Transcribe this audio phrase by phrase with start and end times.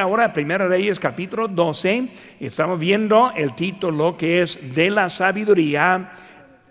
[0.00, 2.08] Ahora, Primera Reyes capítulo 12,
[2.40, 6.12] estamos viendo el título que es de la sabiduría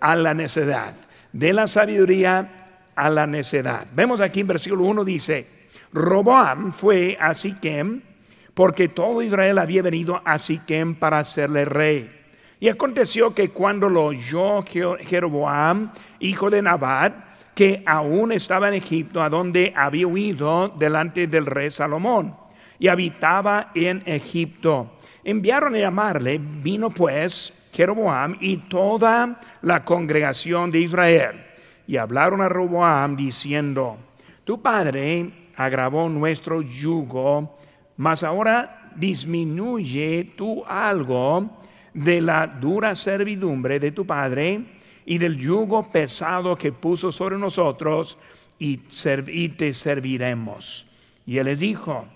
[0.00, 0.96] a la necedad.
[1.32, 3.86] De la sabiduría a la necedad.
[3.94, 5.46] Vemos aquí en versículo 1 dice,
[5.92, 8.02] Roboam fue a Siquem
[8.52, 12.10] porque todo Israel había venido a Siquem para hacerle rey.
[12.58, 17.14] Y aconteció que cuando lo oyó Jeroboam, hijo de Nabat,
[17.54, 22.39] que aún estaba en Egipto, a donde había huido delante del rey Salomón,
[22.80, 24.96] y habitaba en Egipto.
[25.22, 31.44] Enviaron a llamarle, vino pues Jeroboam y toda la congregación de Israel,
[31.86, 33.98] y hablaron a Roboam diciendo,
[34.44, 37.56] tu padre agravó nuestro yugo,
[37.98, 41.58] mas ahora disminuye tú algo
[41.92, 44.64] de la dura servidumbre de tu padre
[45.04, 48.16] y del yugo pesado que puso sobre nosotros
[48.58, 48.78] y,
[49.48, 50.86] te serviremos.
[51.26, 52.06] Y él les dijo,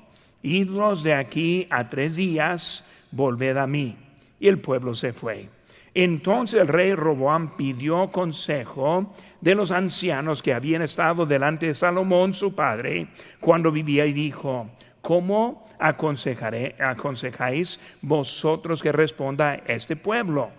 [0.44, 3.96] idlos de aquí a tres días, volved a mí.
[4.38, 5.48] Y el pueblo se fue.
[5.94, 12.32] Entonces el rey Roboam pidió consejo de los ancianos que habían estado delante de Salomón,
[12.32, 13.08] su padre,
[13.40, 14.68] cuando vivía, y dijo,
[15.00, 20.50] ¿cómo aconsejaré, aconsejáis vosotros que responda este pueblo?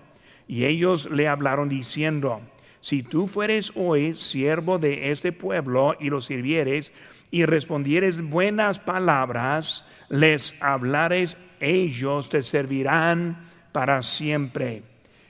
[0.48, 2.42] Y ellos le hablaron diciendo,
[2.86, 6.94] si tú fueres hoy siervo de este pueblo y lo sirvieres
[7.32, 14.84] y respondieres buenas palabras, les hablares, ellos te servirán para siempre.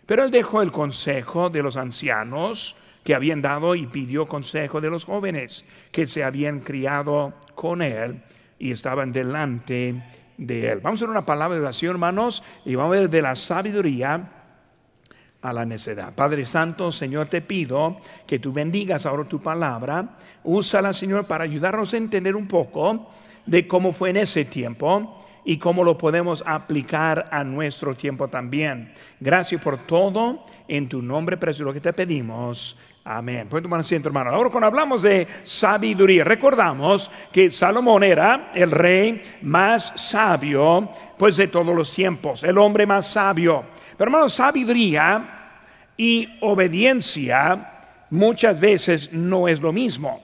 [0.06, 2.76] Pero él dejó el consejo de los ancianos
[3.06, 8.22] que habían dado y pidió consejo de los jóvenes que se habían criado con él
[8.60, 10.04] y estaban delante
[10.38, 10.82] de él.
[10.82, 14.45] Vamos a hacer una palabra de oración, hermanos, y vamos a ver de la sabiduría
[15.46, 16.14] a la necedad.
[16.16, 20.18] Padre Santo, Señor, te pido que tú bendigas ahora tu palabra.
[20.44, 23.10] Úsala, Señor, para ayudarnos a entender un poco
[23.46, 28.92] de cómo fue en ese tiempo y cómo lo podemos aplicar a nuestro tiempo también.
[29.20, 30.44] Gracias por todo.
[30.68, 32.76] En tu nombre precioso que te pedimos.
[33.04, 33.48] Amén.
[33.48, 34.32] Pueden tomar asiento, hermano.
[34.32, 41.48] Ahora, cuando hablamos de sabiduría, recordamos que Salomón era el rey más sabio, pues de
[41.50, 43.64] todos los tiempos, el hombre más sabio.
[43.96, 45.45] Pero, hermano, sabiduría
[45.98, 47.72] y obediencia
[48.10, 50.22] muchas veces no es lo mismo.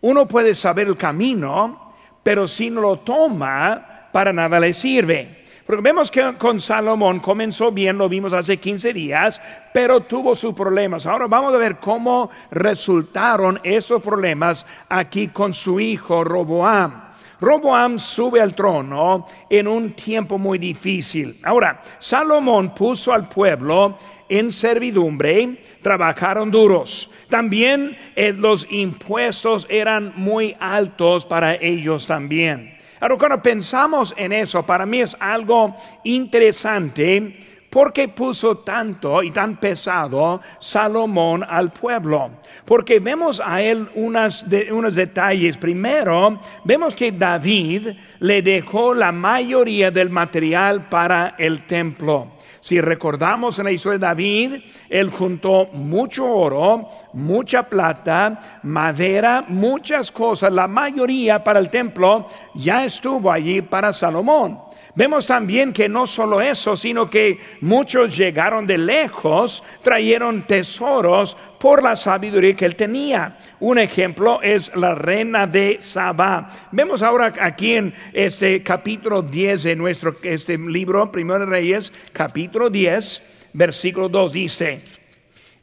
[0.00, 5.44] Uno puede saber el camino, pero si no lo toma, para nada le sirve.
[5.66, 9.40] Porque vemos que con Salomón comenzó bien, lo vimos hace 15 días,
[9.72, 11.06] pero tuvo sus problemas.
[11.06, 17.03] Ahora vamos a ver cómo resultaron esos problemas aquí con su hijo Roboam.
[17.40, 21.36] Roboam sube al trono en un tiempo muy difícil.
[21.42, 27.10] Ahora, Salomón puso al pueblo en servidumbre, trabajaron duros.
[27.28, 32.76] También eh, los impuestos eran muy altos para ellos también.
[33.00, 39.56] Ahora, cuando pensamos en eso, para mí es algo interesante porque puso tanto y tan
[39.56, 42.30] pesado Salomón al pueblo.
[42.64, 45.56] Porque vemos a él unos detalles.
[45.58, 47.88] Primero, vemos que David
[48.20, 52.34] le dejó la mayoría del material para el templo.
[52.60, 54.52] Si recordamos en la historia de David,
[54.88, 62.84] él juntó mucho oro, mucha plata, madera, muchas cosas, la mayoría para el templo ya
[62.84, 64.60] estuvo allí para Salomón.
[64.96, 71.82] Vemos también que no solo eso, sino que muchos llegaron de lejos, trajeron tesoros por
[71.82, 73.36] la sabiduría que él tenía.
[73.58, 76.48] Un ejemplo es la reina de Saba.
[76.70, 83.50] Vemos ahora aquí en este capítulo 10 de nuestro este libro, Primero Reyes, capítulo 10,
[83.52, 84.80] versículo 2 dice,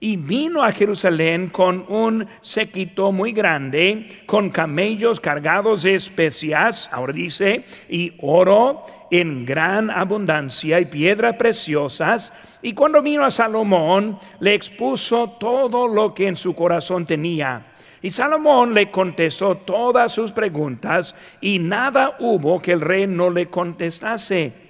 [0.04, 7.14] y vino a Jerusalén con un séquito muy grande, con camellos cargados de especias, ahora
[7.14, 12.34] dice, y oro en gran abundancia y piedras preciosas.
[12.64, 17.68] Y cuando vino a Salomón, le expuso todo lo que en su corazón tenía.
[18.02, 23.46] Y Salomón le contestó todas sus preguntas y nada hubo que el rey no le
[23.46, 24.61] contestase.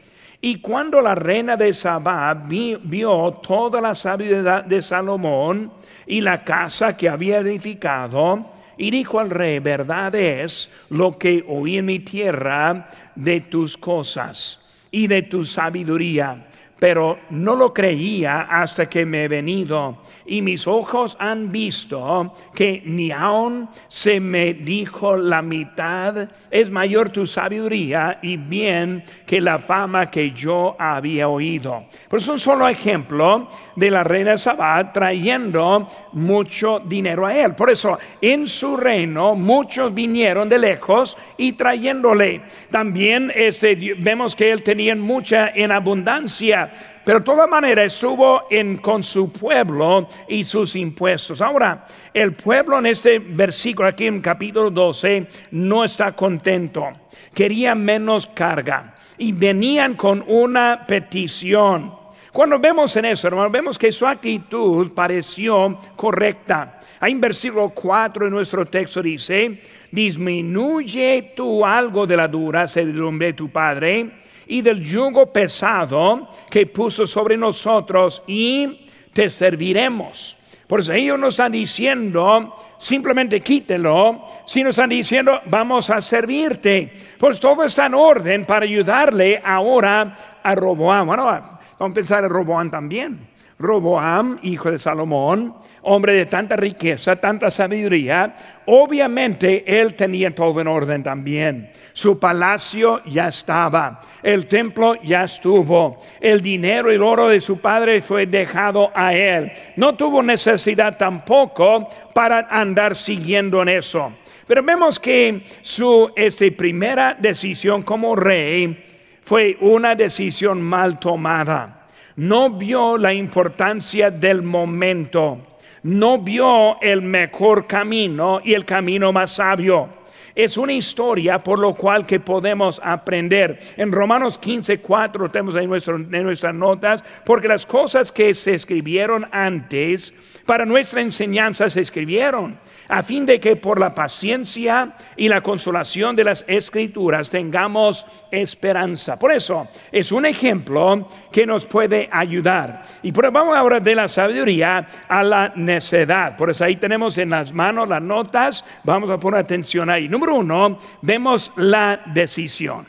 [0.42, 5.72] Y cuando la reina de Sabá vio toda la sabiduría de Salomón
[6.08, 11.78] y la casa que había edificado, y dijo al rey, verdad es lo que oí
[11.78, 14.60] en mi tierra de tus cosas
[14.90, 16.48] y de tu sabiduría,
[16.82, 22.82] pero no lo creía hasta que me he venido y mis ojos han visto que
[22.84, 29.60] ni aun se me dijo la mitad, es mayor tu sabiduría y bien que la
[29.60, 31.86] fama que yo había oído.
[32.10, 37.54] Por eso un solo ejemplo de la reina Sabat trayendo mucho dinero a él.
[37.54, 42.42] Por eso en su reino muchos vinieron de lejos y trayéndole.
[42.72, 46.71] También este, vemos que él tenía mucha en abundancia
[47.04, 51.42] pero de todas maneras estuvo en, con su pueblo y sus impuestos.
[51.42, 56.90] Ahora, el pueblo en este versículo, aquí en capítulo 12, no está contento.
[57.34, 61.94] Quería menos carga y venían con una petición.
[62.32, 66.80] Cuando vemos en eso, hermano, vemos que su actitud pareció correcta.
[67.00, 69.60] Ahí en versículo 4 de nuestro texto dice,
[69.92, 74.21] disminuye tú algo de la dura servidumbre de tu padre
[74.52, 80.38] y del yugo pesado que puso sobre nosotros y te serviremos.
[80.68, 86.92] Por eso ellos no están diciendo simplemente quítelo, sino están diciendo vamos a servirte.
[87.18, 91.08] Pues todo está en orden para ayudarle ahora a Roboam.
[91.08, 93.31] Bueno, vamos a pensar en Roboam también.
[93.62, 98.36] Roboam, hijo de Salomón, hombre de tanta riqueza, tanta sabiduría,
[98.66, 101.72] obviamente él tenía todo en orden también.
[101.94, 107.60] Su palacio ya estaba, el templo ya estuvo, el dinero y el oro de su
[107.60, 109.52] padre fue dejado a él.
[109.76, 114.12] No tuvo necesidad tampoco para andar siguiendo en eso.
[114.48, 118.86] Pero vemos que su este, primera decisión como rey
[119.22, 121.81] fue una decisión mal tomada
[122.22, 125.40] no vio la importancia del momento,
[125.82, 130.01] no vio el mejor camino y el camino más sabio
[130.36, 133.60] es una historia por lo cual que podemos aprender.
[133.78, 139.28] En Romanos 15, 4 tenemos ahí en nuestras notas, porque las cosas que se escribieron
[139.32, 140.14] antes,
[140.46, 142.58] para nuestra enseñanza se escribieron,
[142.88, 149.18] a fin de que por la paciencia y la consolación de las escrituras tengamos esperanza.
[149.18, 152.82] Por eso es un ejemplo que nos puede ayudar.
[153.04, 156.36] Y por vamos ahora de la sabiduría a la necedad.
[156.36, 160.36] Por eso ahí tenemos en las manos las notas, vamos a poner atención ahí número
[160.36, 162.86] uno, vemos la decisión.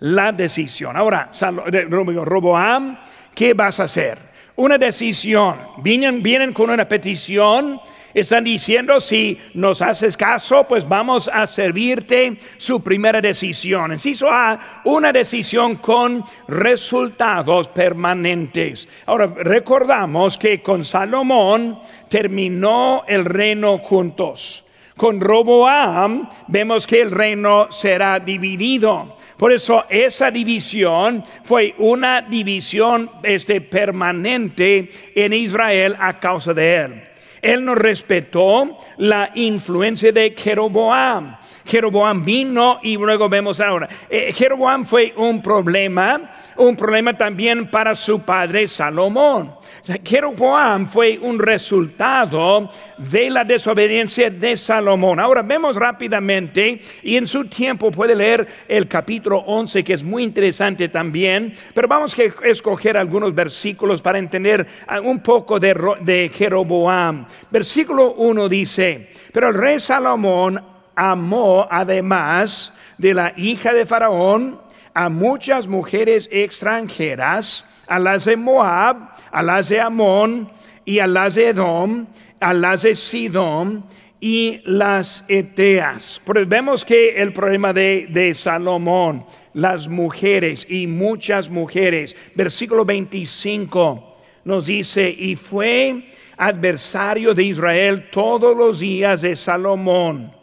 [0.00, 0.96] La decisión.
[0.96, 1.30] Ahora,
[1.88, 2.98] Roboam,
[3.34, 4.18] ¿qué vas a hacer?
[4.56, 5.56] Una decisión.
[5.78, 7.80] Vienen, vienen con una petición.
[8.12, 13.92] Están diciendo, si nos haces caso, pues vamos a servirte su primera decisión.
[13.92, 18.88] Inciso A, una decisión con resultados permanentes.
[19.04, 21.78] Ahora, recordamos que con Salomón
[22.08, 24.65] terminó el reino juntos.
[24.96, 29.16] Con Roboam vemos que el reino será dividido.
[29.36, 37.02] Por eso esa división fue una división este, permanente en Israel a causa de él.
[37.42, 41.36] Él no respetó la influencia de Jeroboam.
[41.66, 43.88] Jeroboam vino y luego vemos ahora.
[44.08, 49.54] Eh, Jeroboam fue un problema, un problema también para su padre Salomón.
[50.04, 55.20] Jeroboam fue un resultado de la desobediencia de Salomón.
[55.20, 60.22] Ahora vemos rápidamente y en su tiempo puede leer el capítulo 11 que es muy
[60.22, 64.66] interesante también, pero vamos a escoger algunos versículos para entender
[65.02, 67.26] un poco de, de Jeroboam.
[67.50, 74.58] Versículo 1 dice, pero el rey Salomón amó además de la hija de Faraón
[74.94, 80.50] a muchas mujeres extranjeras, a las de Moab, a las de Amón
[80.86, 82.06] y a las de Edom,
[82.40, 83.84] a las de Sidón
[84.18, 86.20] y las Eteas.
[86.24, 94.16] Pero vemos que el problema de, de Salomón, las mujeres y muchas mujeres, versículo 25
[94.44, 96.04] nos dice, y fue
[96.38, 100.35] adversario de Israel todos los días de Salomón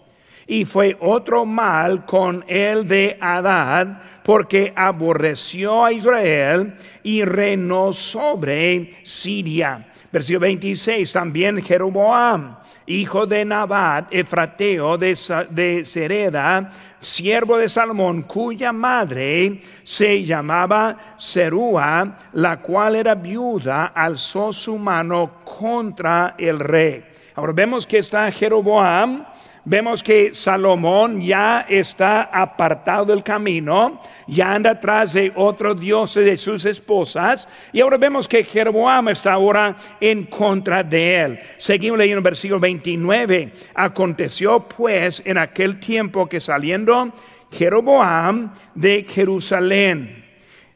[0.47, 6.73] y fue otro mal con el de Adad, porque aborreció a Israel
[7.03, 9.87] y reinó sobre Siria.
[10.11, 15.17] Versículo 26, también Jeroboam, hijo de Nabat, efrateo de,
[15.49, 16.69] de Sereda,
[16.99, 25.39] siervo de Salomón, cuya madre se llamaba Serúa, la cual era viuda, alzó su mano
[25.43, 27.12] contra el rey.
[27.35, 29.25] Ahora vemos que está Jeroboam,
[29.65, 36.37] vemos que Salomón ya está apartado del camino, ya anda atrás de otros dioses de
[36.37, 41.39] sus esposas, y ahora vemos que Jeroboam está ahora en contra de él.
[41.57, 43.51] Seguimos leyendo el versículo 29.
[43.75, 47.13] Aconteció pues en aquel tiempo que saliendo
[47.51, 50.23] Jeroboam de Jerusalén,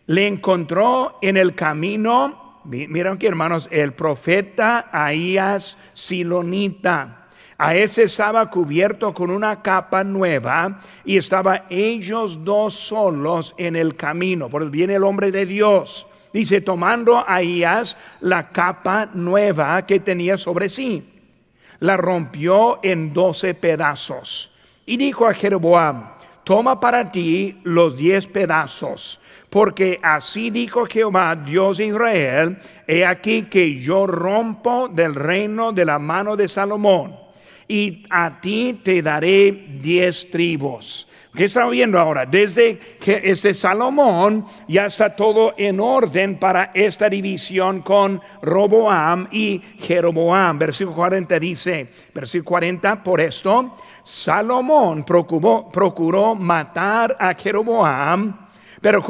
[0.07, 7.27] le encontró en el camino, miren aquí hermanos, el profeta Ahías Silonita.
[7.57, 13.95] A ese estaba cubierto con una capa nueva y estaba ellos dos solos en el
[13.95, 14.47] camino.
[14.49, 16.07] Por viene el hombre de Dios.
[16.31, 21.03] Dice, tomando Ahías la capa nueva que tenía sobre sí,
[21.79, 24.51] la rompió en doce pedazos.
[24.85, 26.11] Y dijo a Jeroboam,
[26.43, 29.19] toma para ti los diez pedazos
[29.57, 35.83] porque así dijo Jehová, Dios de Israel, he aquí que yo rompo del reino de
[35.83, 37.15] la mano de Salomón,
[37.67, 41.07] y a ti te daré diez tribus.
[41.33, 42.27] ¿Qué estamos viendo ahora?
[42.27, 49.59] Desde que este Salomón ya está todo en orden para esta división con Roboam y
[49.79, 50.59] Jeroboam.
[50.59, 58.46] Versículo 40 dice, versículo 40, por esto, Salomón procuró, procuró matar a Jeroboam
[58.81, 59.01] pero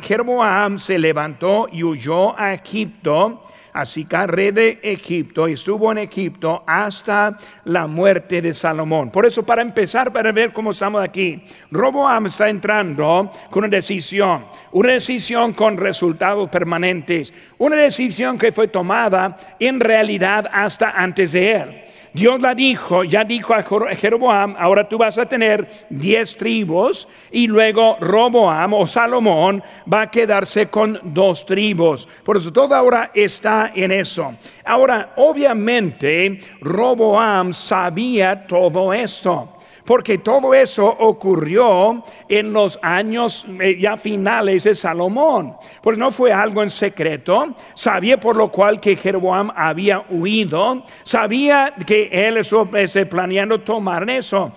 [0.00, 5.98] Jeroboam se levantó y huyó a Egipto, así que rey de Egipto, y estuvo en
[5.98, 9.10] Egipto hasta la muerte de Salomón.
[9.10, 14.44] Por eso, para empezar, para ver cómo estamos aquí, Roboam está entrando con una decisión,
[14.72, 21.52] una decisión con resultados permanentes, una decisión que fue tomada en realidad hasta antes de
[21.52, 21.84] él.
[22.14, 23.64] Dios la dijo, ya dijo a
[23.96, 29.60] Jeroboam, ahora tú vas a tener diez tribus y luego Roboam o Salomón
[29.92, 32.06] va a quedarse con dos tribus.
[32.22, 34.32] Por eso todo ahora está en eso.
[34.64, 39.53] Ahora, obviamente, Roboam sabía todo esto
[39.84, 45.54] porque todo eso ocurrió en los años eh, ya finales de Salomón.
[45.82, 51.74] Pues no fue algo en secreto, sabía por lo cual que Jeroboam había huido, sabía
[51.86, 52.68] que él estuvo
[53.10, 54.52] planeando tomar eso.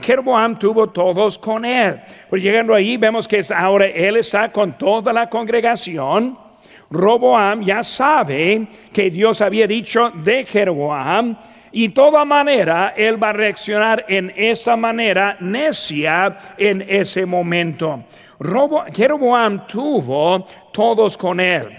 [0.00, 2.00] Jeroboam tuvo todos con él.
[2.28, 6.38] Pues llegando ahí vemos que ahora él está con toda la congregación.
[6.90, 11.36] Roboam ya sabe que Dios había dicho de Jeroboam
[11.76, 18.04] y toda manera él va a reaccionar en esa manera necia en ese momento.
[18.92, 21.76] Jeroboam tuvo todos con él.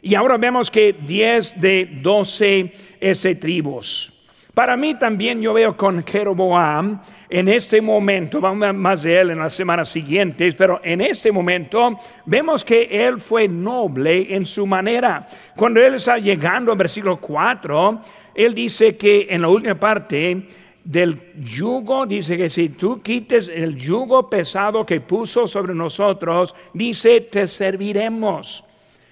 [0.00, 4.17] Y ahora vemos que 10 de 12 ese tribus.
[4.54, 7.00] Para mí también yo veo con Jeroboam
[7.30, 11.30] en este momento, vamos a más de él en las semanas siguientes, pero en este
[11.30, 15.26] momento vemos que él fue noble en su manera.
[15.54, 18.00] Cuando él está llegando al versículo 4,
[18.34, 20.42] él dice que en la última parte
[20.82, 27.20] del yugo, dice que si tú quites el yugo pesado que puso sobre nosotros, dice,
[27.20, 28.64] te serviremos.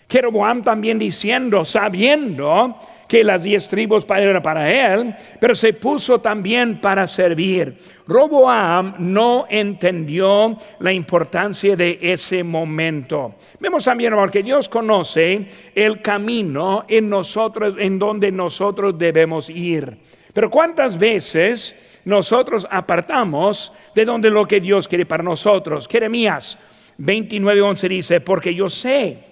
[0.08, 2.76] Jeroboam también diciendo, sabiendo
[3.08, 7.76] que las diez tribus eran para él, pero se puso también para servir.
[8.06, 13.34] Roboam no entendió la importancia de ese momento.
[13.60, 19.96] Vemos también que Dios conoce el camino en nosotros, en donde nosotros debemos ir.
[20.32, 25.88] Pero cuántas veces nosotros apartamos de donde lo que Dios quiere para nosotros.
[25.88, 26.58] Jeremías
[26.98, 29.25] 29:11 dice, porque yo sé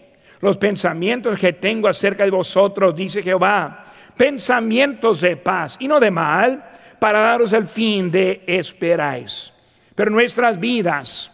[0.45, 6.11] los pensamientos que tengo acerca de vosotros, dice Jehová, pensamientos de paz y no de
[6.11, 6.63] mal,
[6.99, 9.51] para daros el fin de esperáis.
[9.95, 11.33] Pero nuestras vidas,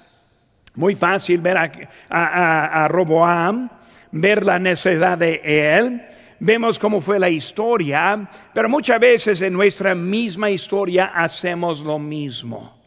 [0.76, 3.69] muy fácil ver a, a Roboam,
[4.12, 6.02] ver la necesidad de él,
[6.38, 12.79] vemos cómo fue la historia, pero muchas veces en nuestra misma historia hacemos lo mismo.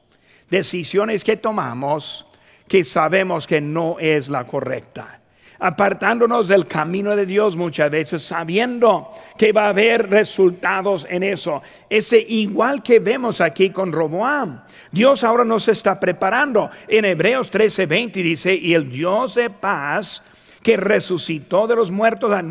[0.49, 2.25] Decisiones que tomamos
[2.65, 5.19] que sabemos que no es la correcta
[5.63, 11.61] apartándonos del camino de Dios muchas veces, sabiendo que va a haber resultados en eso.
[11.89, 14.61] Ese igual que vemos aquí con Roboam.
[14.91, 16.69] Dios ahora nos está preparando.
[16.85, 20.21] En Hebreos 13:20 dice, y el Dios de paz
[20.61, 22.41] que resucitó de los muertos a,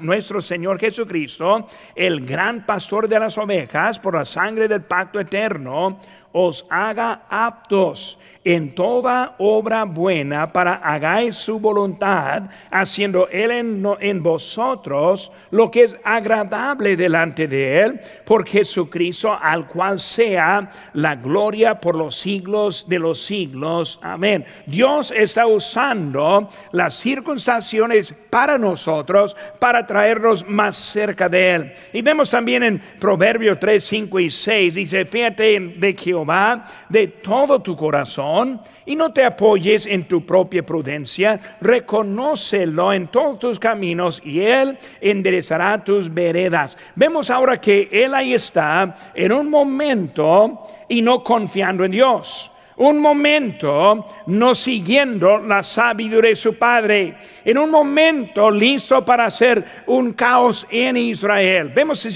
[0.00, 6.00] nuestro Señor Jesucristo, el gran pastor de las ovejas, por la sangre del pacto eterno,
[6.32, 15.30] os haga aptos en toda obra buena para hagáis su voluntad, haciendo Él en, vosotros
[15.50, 21.94] lo que es agradable delante de Él, por Jesucristo, al cual sea la gloria por
[21.94, 23.98] los siglos de los siglos.
[24.02, 24.46] Amén.
[24.64, 31.72] Dios está usando las circunstancias para nosotros, para traernos más cerca de Él.
[31.92, 37.60] Y vemos también en Proverbios 3, 5 y 6, dice, fíjate de Jehová de todo
[37.60, 44.20] tu corazón y no te apoyes en tu propia prudencia, reconócelo en todos tus caminos
[44.24, 46.76] y Él enderezará tus veredas.
[46.94, 52.52] Vemos ahora que Él ahí está en un momento y no confiando en Dios.
[52.78, 59.64] Un momento no siguiendo la sabiduría de su padre, en un momento listo para hacer
[59.86, 61.70] un caos en Israel.
[61.74, 62.06] Vemos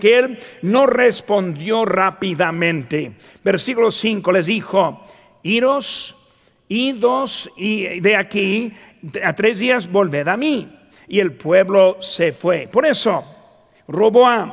[0.00, 3.12] que él no respondió rápidamente.
[3.44, 5.04] Versículo 5 les dijo,
[5.44, 6.16] iros,
[6.68, 8.72] idos y de aquí
[9.22, 10.68] a tres días volved a mí.
[11.06, 12.68] Y el pueblo se fue.
[12.70, 13.24] Por eso,
[13.86, 14.52] Roboam,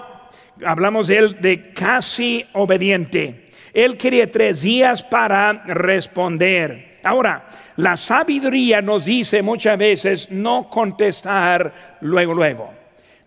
[0.64, 3.45] hablamos de él de casi obediente
[3.76, 7.00] él quería tres días para responder.
[7.04, 12.74] Ahora, la sabiduría nos dice muchas veces no contestar luego, luego.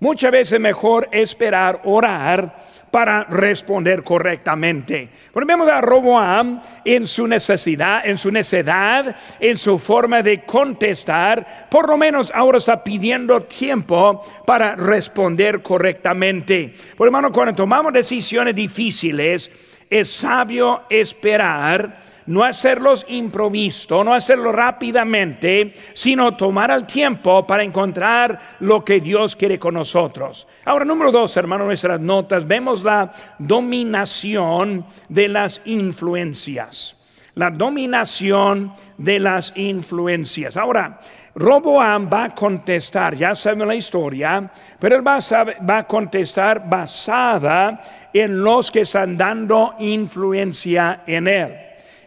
[0.00, 2.54] Muchas veces mejor esperar, orar
[2.90, 5.08] para responder correctamente.
[5.34, 11.68] Volvemos a Roboam en su necesidad, en su necedad, en su forma de contestar.
[11.68, 16.72] Por lo menos ahora está pidiendo tiempo para responder correctamente.
[16.96, 19.50] Por hermano, cuando tomamos decisiones difíciles,
[19.90, 28.38] es sabio esperar, no hacerlos improvisto, no hacerlo rápidamente, sino tomar el tiempo para encontrar
[28.60, 30.46] lo que Dios quiere con nosotros.
[30.64, 36.96] Ahora, número dos, hermano, nuestras notas, vemos la dominación de las influencias.
[37.34, 40.56] La dominación de las influencias.
[40.56, 41.00] Ahora,
[41.38, 46.68] Roboam va a contestar, ya saben la historia, pero él va a, va a contestar
[46.68, 51.54] basada en los que están dando influencia en él.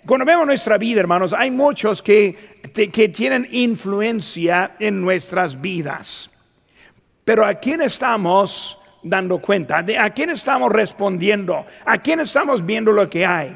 [0.05, 6.29] Cuando vemos nuestra vida, hermanos, hay muchos que, que tienen influencia en nuestras vidas.
[7.23, 9.85] Pero ¿a quién estamos dando cuenta?
[9.99, 11.65] ¿A quién estamos respondiendo?
[11.85, 13.55] ¿A quién estamos viendo lo que hay?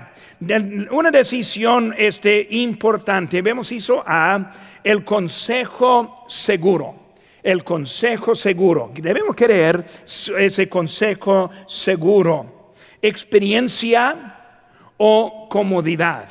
[0.92, 4.51] Una decisión este, importante, vemos eso a
[4.84, 7.06] el consejo seguro
[7.46, 8.92] el consejo seguro.
[8.96, 12.74] Debemos querer ese consejo seguro.
[13.00, 14.36] Experiencia
[14.98, 16.25] o comodidad.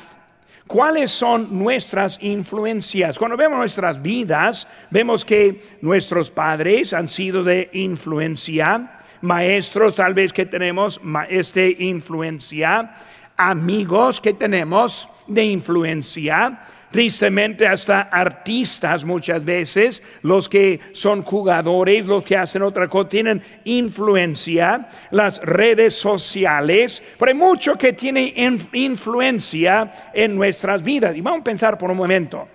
[0.67, 3.17] ¿Cuáles son nuestras influencias?
[3.17, 10.33] Cuando vemos nuestras vidas, vemos que nuestros padres han sido de influencia, maestros tal vez
[10.33, 12.93] que tenemos este influencia,
[13.37, 16.59] amigos que tenemos de influencia,
[16.95, 23.41] Tristemente hasta artistas muchas veces, los que son jugadores, los que hacen otra cosa, tienen
[23.65, 28.33] influencia, las redes sociales, pero hay mucho que tiene
[28.71, 31.13] influencia en nuestras vidas.
[31.17, 32.47] Y vamos a pensar por un momento.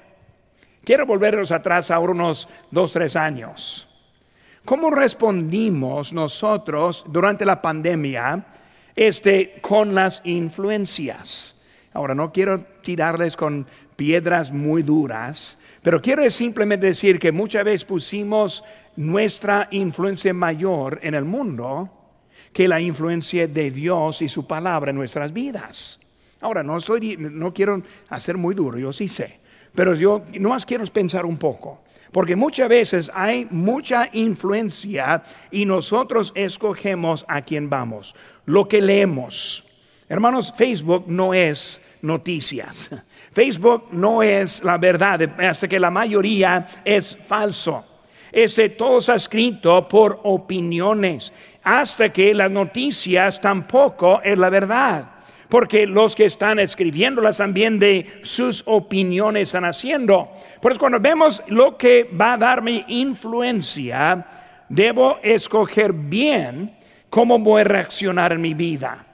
[0.82, 3.87] Quiero volvernos atrás ahora unos dos, tres años.
[4.64, 8.42] ¿Cómo respondimos nosotros durante la pandemia
[9.00, 11.56] este, con las influencias?
[11.94, 17.86] Ahora, no quiero tirarles con piedras muy duras, pero quiero simplemente decir que muchas veces
[17.86, 18.62] pusimos
[18.96, 21.90] nuestra influencia mayor en el mundo
[22.52, 25.98] que la influencia de Dios y su palabra en nuestras vidas.
[26.42, 29.40] Ahora, no, estoy, no quiero hacer muy duro, yo sí sé,
[29.74, 31.80] pero yo no más quiero pensar un poco.
[32.12, 38.16] Porque muchas veces hay mucha influencia y nosotros escogemos a quién vamos,
[38.50, 39.64] lo que leemos,
[40.10, 42.90] Hermanos, Facebook no es noticias.
[43.32, 47.84] Facebook no es la verdad, hasta que la mayoría es falso.
[48.32, 51.32] Ese todo está escrito por opiniones,
[51.62, 55.10] hasta que las noticias tampoco es la verdad.
[55.48, 60.28] Porque los que están escribiéndolas también de sus opiniones están haciendo.
[60.60, 64.26] Por eso cuando vemos lo que va a darme influencia,
[64.68, 66.80] debo escoger bien
[67.11, 69.05] cómo voy a reaccionar en mi vida.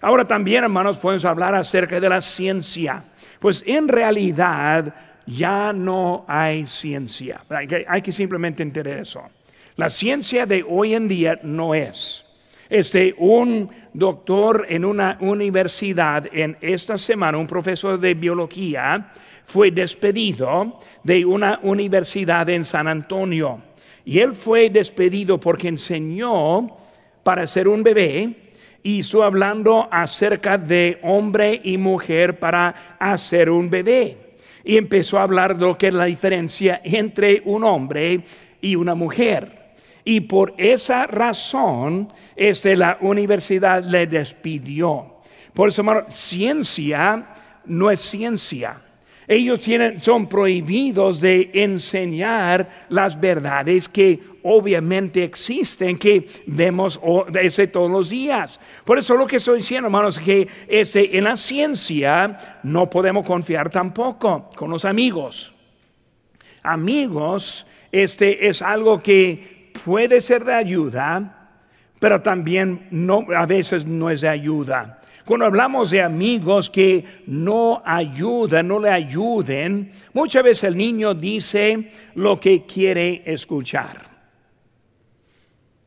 [0.00, 3.02] Ahora también, hermanos, podemos hablar acerca de la ciencia.
[3.38, 4.92] Pues en realidad
[5.26, 7.42] ya no hay ciencia.
[7.88, 9.22] Hay que, simplemente entender eso.
[9.76, 12.26] La ciencia de hoy en día no es.
[12.68, 19.10] Este, un doctor en una universidad en esta semana, un profesor de biología,
[19.44, 23.62] fue despedido de una universidad en San Antonio.
[24.04, 26.83] Y él fue despedido porque enseñó
[27.24, 28.44] para ser un bebé
[29.00, 34.16] estuvo hablando acerca de hombre y mujer para hacer un bebé.
[34.62, 38.20] Y empezó a hablar de lo que es la diferencia entre un hombre
[38.60, 39.64] y una mujer.
[40.04, 45.14] Y por esa razón, este, la universidad le despidió.
[45.52, 47.26] Por eso, hermano, ciencia
[47.66, 48.76] no es ciencia.
[49.26, 57.00] Ellos tienen, son prohibidos de enseñar las verdades que obviamente existen, que vemos
[57.40, 58.60] ese todos los días.
[58.84, 63.70] Por eso lo que estoy diciendo, hermanos, que ese, en la ciencia no podemos confiar
[63.70, 65.54] tampoco con los amigos.
[66.62, 71.50] Amigos, este es algo que puede ser de ayuda,
[71.98, 75.00] pero también no, a veces no es de ayuda.
[75.24, 81.90] Cuando hablamos de amigos que no ayudan, no le ayuden, muchas veces el niño dice
[82.14, 84.13] lo que quiere escuchar.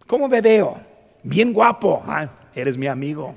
[0.07, 0.79] ¿Cómo me veo?
[1.21, 2.01] Bien guapo.
[2.07, 3.35] Ah, eres mi amigo,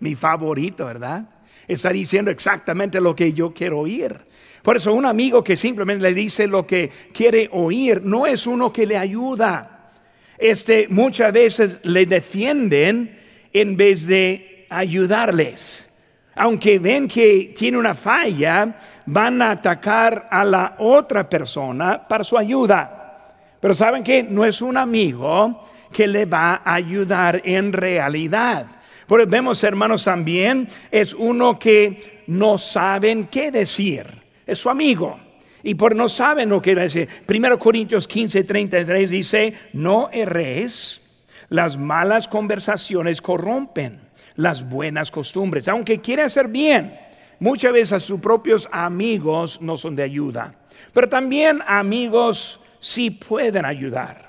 [0.00, 1.22] mi favorito, ¿verdad?
[1.68, 4.16] Está diciendo exactamente lo que yo quiero oír.
[4.62, 8.72] Por eso un amigo que simplemente le dice lo que quiere oír no es uno
[8.72, 9.92] que le ayuda.
[10.38, 13.18] Este muchas veces le defienden
[13.52, 15.90] en vez de ayudarles.
[16.34, 22.38] Aunque ven que tiene una falla, van a atacar a la otra persona para su
[22.38, 23.34] ayuda.
[23.60, 28.66] Pero saben que no es un amigo que le va a ayudar en realidad.
[29.06, 34.06] Porque vemos, hermanos, también es uno que no saben qué decir.
[34.46, 35.18] Es su amigo.
[35.62, 37.08] Y por no saben lo que decir.
[37.26, 41.00] Primero Corintios 15, 33 dice, no erréis,
[41.48, 44.00] las malas conversaciones corrompen
[44.36, 45.68] las buenas costumbres.
[45.68, 46.98] Aunque quiere hacer bien,
[47.40, 50.54] muchas veces a sus propios amigos no son de ayuda.
[50.92, 54.27] Pero también amigos sí pueden ayudar.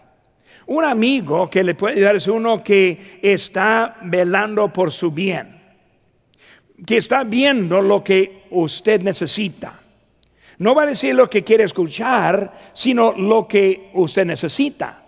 [0.69, 5.59] Un amigo que le puede ayudar es uno que está velando por su bien,
[6.85, 9.79] que está viendo lo que usted necesita.
[10.59, 15.05] No va a decir lo que quiere escuchar, sino lo que usted necesita.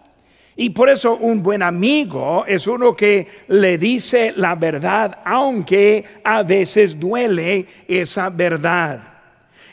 [0.56, 6.41] Y por eso un buen amigo es uno que le dice la verdad, aunque a
[6.41, 9.00] veces duele esa verdad.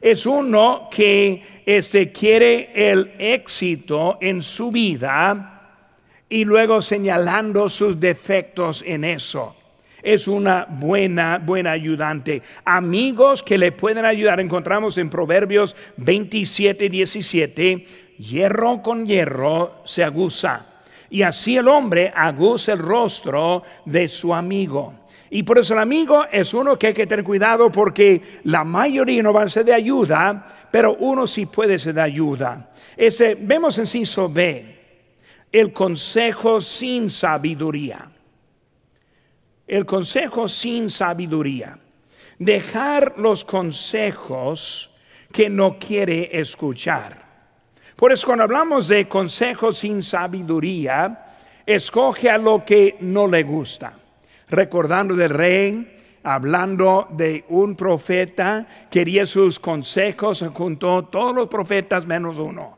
[0.03, 5.55] Es uno que este, quiere el éxito en su vida
[6.29, 9.55] y luego señalando sus defectos en eso.
[10.03, 12.43] Es una buena, buena ayudante.
[12.65, 17.87] Amigos que le pueden ayudar, encontramos en Proverbios 27, 17,
[18.19, 20.67] hierro con hierro se aguza.
[21.11, 24.95] Y así el hombre aguza el rostro de su amigo.
[25.31, 29.23] Y por eso el amigo es uno que hay que tener cuidado porque la mayoría
[29.23, 32.71] no va a ser de ayuda, pero uno sí puede ser de ayuda.
[32.97, 34.78] Ese, vemos en Ciso B
[35.53, 38.11] el consejo sin sabiduría.
[39.67, 41.79] El consejo sin sabiduría.
[42.39, 44.91] Dejar los consejos
[45.33, 47.27] que no quiere escuchar.
[47.97, 51.27] Por eso cuando hablamos de consejos sin sabiduría,
[51.67, 53.93] escoge a lo que no le gusta.
[54.49, 62.39] Recordando del rey, hablando de un profeta, quería sus consejos, juntó todos los profetas menos
[62.39, 62.78] uno.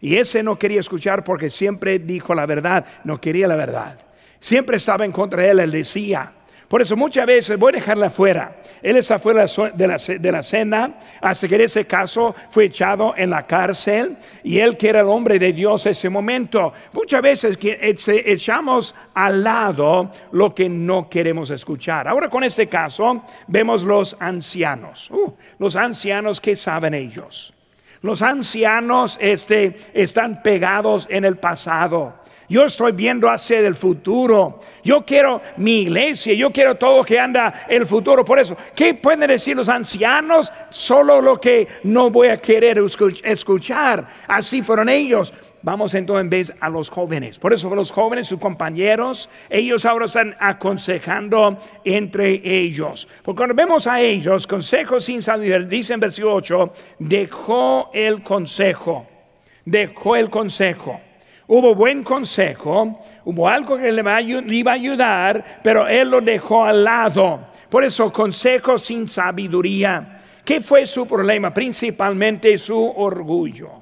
[0.00, 3.98] Y ese no quería escuchar porque siempre dijo la verdad, no quería la verdad.
[4.40, 6.32] Siempre estaba en contra de él, él decía.
[6.68, 8.56] Por eso muchas veces voy a dejarla fuera.
[8.82, 13.14] Él está fuera de la, de la cena, hasta que en ese caso fue echado
[13.16, 16.72] en la cárcel y él que era el hombre de Dios ese momento.
[16.92, 22.08] Muchas veces echamos al lado lo que no queremos escuchar.
[22.08, 25.08] Ahora con este caso vemos los ancianos.
[25.12, 27.55] Uh, los ancianos, ¿qué saben ellos?
[28.02, 32.25] Los ancianos este, están pegados en el pasado.
[32.48, 34.60] Yo estoy viendo hacia el futuro.
[34.84, 38.24] Yo quiero mi iglesia, yo quiero todo que anda el futuro.
[38.24, 40.52] Por eso, ¿qué pueden decir los ancianos?
[40.70, 42.80] Solo lo que no voy a querer
[43.24, 44.06] escuchar.
[44.28, 45.32] Así fueron ellos.
[45.62, 47.40] Vamos entonces a los jóvenes.
[47.40, 53.08] Por eso los jóvenes, sus compañeros, ellos ahora están aconsejando entre ellos.
[53.24, 59.08] Porque cuando vemos a ellos, consejos sin sabiduría, dice en versículo 8, dejó el consejo,
[59.64, 61.00] dejó el consejo.
[61.48, 64.02] Hubo buen consejo, hubo algo que le,
[64.48, 67.46] iba a ayudar, pero él lo dejó al lado.
[67.68, 70.18] Por eso, consejo sin sabiduría.
[70.44, 71.50] ¿Qué fue su problema?
[71.50, 73.80] Principalmente su orgullo.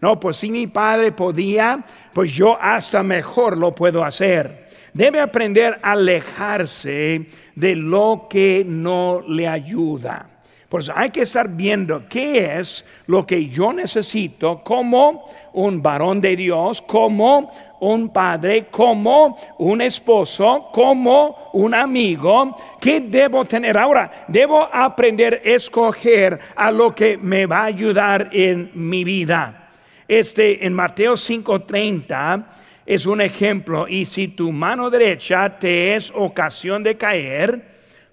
[0.00, 4.68] No, pues si mi padre podía, pues yo hasta mejor lo puedo hacer.
[4.92, 10.31] Debe aprender a alejarse de lo que no le ayuda.
[10.72, 16.18] Por eso hay que estar viendo qué es lo que yo necesito como un varón
[16.18, 22.56] de Dios, como un padre, como un esposo, como un amigo.
[22.80, 24.24] ¿Qué debo tener ahora?
[24.28, 29.68] Debo aprender a escoger a lo que me va a ayudar en mi vida.
[30.08, 32.46] Este en Mateo 5:30
[32.86, 33.86] es un ejemplo.
[33.86, 37.62] Y si tu mano derecha te es ocasión de caer,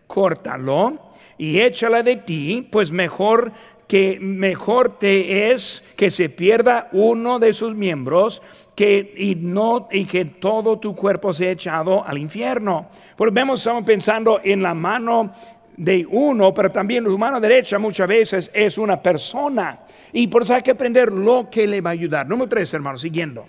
[0.05, 1.08] córtalo
[1.39, 3.51] y échala de ti, pues mejor
[3.87, 8.39] que mejor te es que se pierda uno de sus miembros
[8.75, 12.89] que y no y que todo tu cuerpo sea echado al infierno.
[13.17, 15.33] Porque vemos estamos pensando en la mano
[15.75, 19.79] de uno, pero también su mano derecha muchas veces es una persona.
[20.13, 22.27] Y por eso hay que aprender lo que le va a ayudar.
[22.27, 23.45] Número tres, hermano, siguiendo.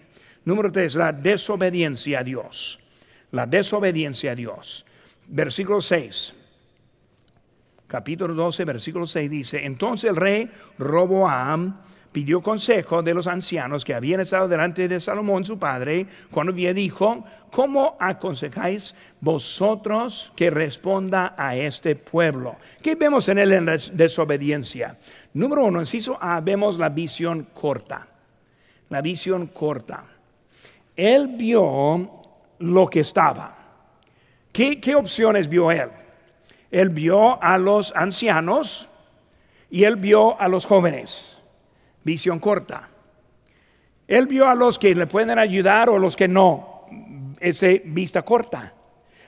[0.46, 2.80] Número tres, la desobediencia a Dios.
[3.32, 4.86] La desobediencia a Dios.
[5.28, 6.39] Versículo 6.
[7.90, 10.48] Capítulo 12, versículo 6 dice, entonces el rey
[10.78, 11.76] Roboam
[12.12, 16.72] pidió consejo de los ancianos que habían estado delante de Salomón, su padre, cuando había
[16.72, 22.56] dijo, ¿cómo aconsejáis vosotros que responda a este pueblo?
[22.80, 24.96] ¿Qué vemos en él en la desobediencia?
[25.34, 28.06] Número uno, inciso A, vemos la visión corta.
[28.88, 30.04] La visión corta.
[30.94, 32.10] Él vio
[32.60, 33.56] lo que estaba.
[34.52, 35.88] ¿Qué, qué opciones vio él?
[36.70, 38.88] Él vio a los ancianos
[39.70, 41.40] y él vio a los jóvenes
[42.02, 42.88] visión corta.
[44.06, 46.86] Él vio a los que le pueden ayudar o los que no,
[47.38, 48.74] ese vista corta.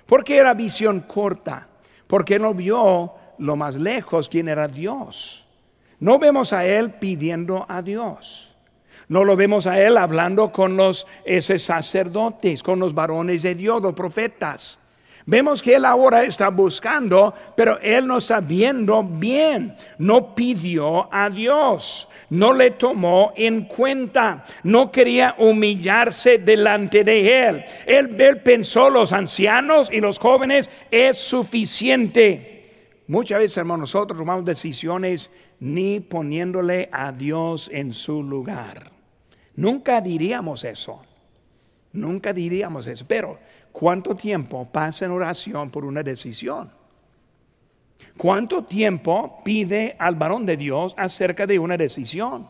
[0.07, 1.69] ¿Por qué era visión corta?
[2.07, 5.47] Porque no vio lo más lejos quién era Dios.
[6.01, 8.57] No vemos a él pidiendo a Dios.
[9.09, 11.07] No lo vemos a él hablando con los
[11.59, 14.81] sacerdotes, con los varones de Dios, los profetas.
[15.25, 19.75] Vemos que él ahora está buscando, pero él no está viendo bien.
[19.99, 27.65] No pidió a Dios, no le tomó en cuenta, no quería humillarse delante de él.
[27.87, 32.49] Él, pensó los ancianos y los jóvenes es suficiente.
[33.07, 35.31] Muchas veces, hermanos, nosotros tomamos decisiones
[35.61, 38.91] ni poniéndole a Dios en su lugar.
[39.55, 41.03] Nunca diríamos eso.
[41.93, 43.05] Nunca diríamos eso.
[43.07, 43.39] Pero
[43.73, 46.71] ¿Cuánto tiempo pasa en oración por una decisión?
[48.17, 52.47] ¿Cuánto tiempo pide al varón de Dios acerca de una decisión?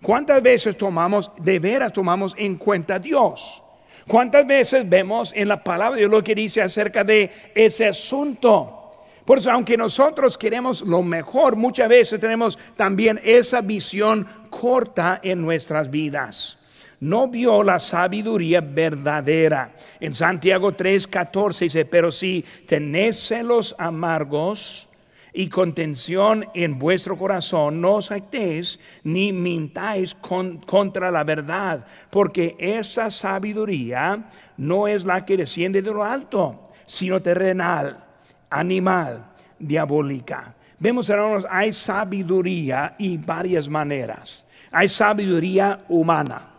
[0.00, 3.62] ¿Cuántas veces tomamos, de veras tomamos en cuenta a Dios?
[4.06, 8.80] ¿Cuántas veces vemos en la palabra de Dios lo que dice acerca de ese asunto?
[9.24, 15.40] Por eso, aunque nosotros queremos lo mejor, muchas veces tenemos también esa visión corta en
[15.40, 16.58] nuestras vidas
[17.04, 19.74] no vio la sabiduría verdadera.
[20.00, 24.88] En Santiago 3:14 dice, pero si tenéis celos amargos
[25.34, 33.10] y contención en vuestro corazón, no os actéis ni mintáis contra la verdad, porque esa
[33.10, 34.24] sabiduría
[34.56, 38.02] no es la que desciende de lo alto, sino terrenal,
[38.48, 39.26] animal,
[39.58, 40.54] diabólica.
[40.78, 44.46] Vemos, hermanos, hay sabiduría y varias maneras.
[44.72, 46.53] Hay sabiduría humana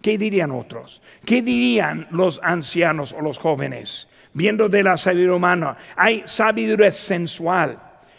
[0.00, 1.02] ¿Qué dirían otros?
[1.24, 4.08] ¿Qué dirían los ancianos o los jóvenes?
[4.32, 7.78] Viendo de la sabiduría humana, hay sabiduría sensual.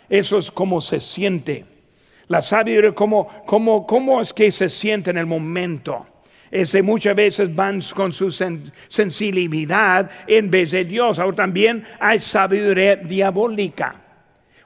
[0.09, 1.65] Eso es como se siente.
[2.27, 6.05] La sabiduría, ¿cómo, cómo, es que se siente en el momento?
[6.51, 11.19] Ese muchas veces van con su sensibilidad en vez de Dios.
[11.19, 13.95] Ahora también hay sabiduría diabólica.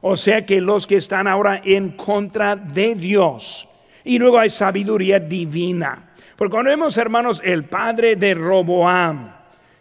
[0.02, 3.67] O sea que los que están ahora en contra de Dios.
[4.04, 6.12] Y luego hay sabiduría divina.
[6.43, 9.32] Porque cuando vemos, hermanos, el padre de Roboam,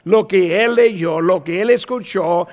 [0.04, 2.46] lo que él leyó, lo que él escuchó,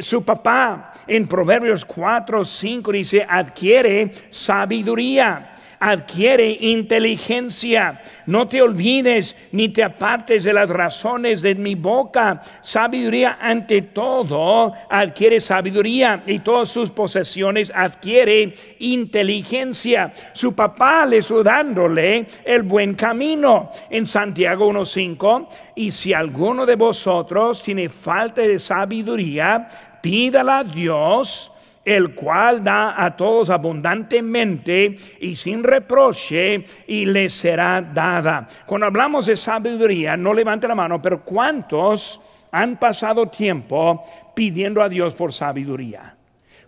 [0.00, 5.53] su papá en Proverbios 4, 5 dice, adquiere sabiduría
[5.84, 8.00] adquiere inteligencia.
[8.24, 12.40] No te olvides ni te apartes de las razones de mi boca.
[12.62, 20.10] Sabiduría ante todo adquiere sabiduría y todas sus posesiones adquiere inteligencia.
[20.32, 23.70] Su papá le dándole el buen camino.
[23.90, 29.68] En Santiago 1.5, y si alguno de vosotros tiene falta de sabiduría,
[30.00, 31.50] pídala a Dios
[31.84, 38.46] el cual da a todos abundantemente y sin reproche y le será dada.
[38.64, 42.20] Cuando hablamos de sabiduría, no levante la mano, pero ¿cuántos
[42.50, 44.02] han pasado tiempo
[44.34, 46.16] pidiendo a Dios por sabiduría?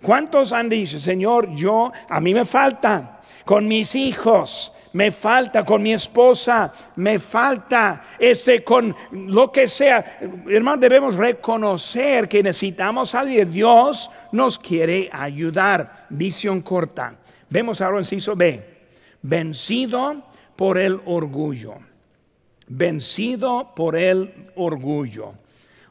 [0.03, 4.73] ¿Cuántos han dicho, Señor, yo, a mí me falta con mis hijos?
[4.97, 10.21] Me falta con mi esposa, me falta este con lo que sea.
[10.49, 13.47] Hermano, debemos reconocer que necesitamos salir.
[13.51, 16.07] Dios nos quiere ayudar.
[16.09, 17.15] Visión corta.
[17.51, 18.65] Vemos ahora el inciso B.
[19.21, 20.23] Vencido
[20.57, 21.75] por el orgullo.
[22.67, 25.35] Vencido por el orgullo.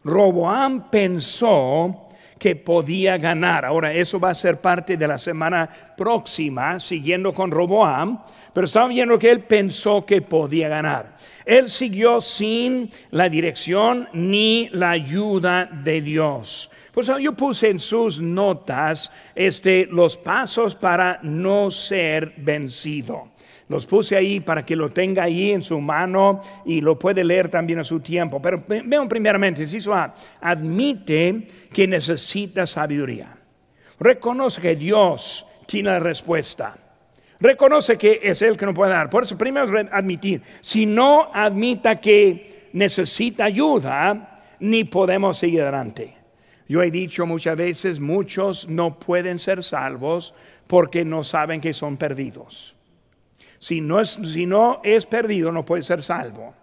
[0.04, 2.05] Roboam pensó
[2.38, 3.66] que podía ganar.
[3.66, 8.20] Ahora, eso va a ser parte de la semana próxima, siguiendo con Roboam,
[8.54, 11.16] pero estaba viendo que él pensó que podía ganar.
[11.46, 16.72] Él siguió sin la dirección ni la ayuda de Dios.
[16.92, 23.35] Por eso yo puse en sus notas este, los pasos para no ser vencido.
[23.68, 27.50] Los puse ahí para que lo tenga ahí en su mano y lo puede leer
[27.50, 28.40] también a su tiempo.
[28.42, 29.80] Pero vean primeramente, si
[30.40, 33.36] admite que necesita sabiduría.
[34.00, 36.78] Reconoce que Dios tiene la respuesta.
[37.40, 39.10] Reconoce que es Él que no puede dar.
[39.10, 40.42] Por eso primero admitir.
[40.62, 46.16] Si no admita que necesita ayuda, ni podemos seguir adelante.
[46.68, 50.34] Yo he dicho muchas veces, muchos no pueden ser salvos
[50.68, 52.75] porque no saben que son perdidos.
[53.66, 56.54] Si no es, si no es perdido, no puede ser salvo.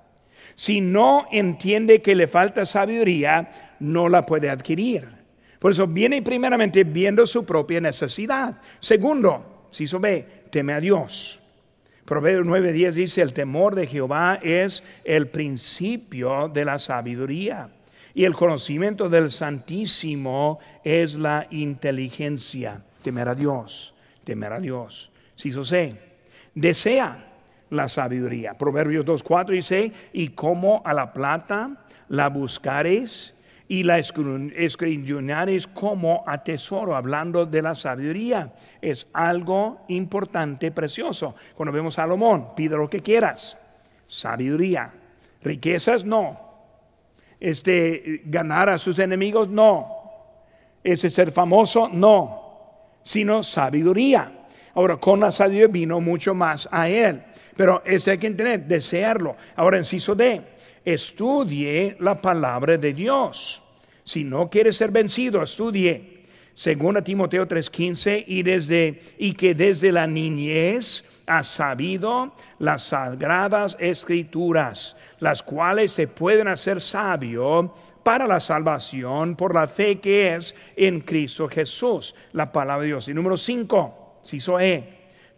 [0.55, 5.09] Si no entiende que le falta sabiduría, no la puede adquirir.
[5.59, 8.55] Por eso viene primeramente viendo su propia necesidad.
[8.79, 11.41] Segundo, si ve, teme a Dios.
[12.05, 17.69] Proverbios 9:10 dice, el temor de Jehová es el principio de la sabiduría.
[18.15, 22.85] Y el conocimiento del Santísimo es la inteligencia.
[23.03, 25.11] Temer a Dios, temer a Dios.
[25.35, 26.12] Si eso sé,
[26.55, 27.25] desea
[27.71, 28.55] la sabiduría.
[28.55, 33.35] Proverbios 2.4 dice, y como a la plata la buscares
[33.69, 38.53] y la escudriñares como a tesoro, hablando de la sabiduría.
[38.83, 41.35] Es algo importante, precioso.
[41.55, 43.57] Cuando vemos a Salomón, pide lo que quieras.
[44.07, 44.93] Sabiduría.
[45.43, 46.39] Riquezas, no.
[47.41, 49.89] Este, ganar a sus enemigos, no.
[50.85, 52.43] Ese ser famoso, no.
[53.03, 54.42] Sino sabiduría.
[54.75, 57.23] Ahora, con la sabiduría vino mucho más a él.
[57.57, 59.37] Pero ese hay que entender, desearlo.
[59.57, 60.41] Ahora, inciso D,
[60.85, 63.63] estudie la palabra de Dios.
[64.05, 66.23] Si no quiere ser vencido, estudie.
[66.55, 75.43] Según Timoteo 3:15 y y que desde la niñez ha sabido las sagradas escrituras, las
[75.43, 81.49] cuales se pueden hacer sabio para la salvación por la fe que es en Cristo
[81.49, 83.09] Jesús, la palabra de Dios.
[83.09, 84.85] Y número 5, si soe,